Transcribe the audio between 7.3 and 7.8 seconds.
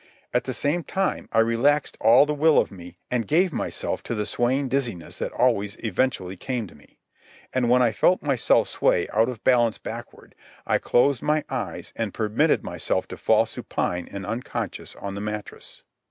And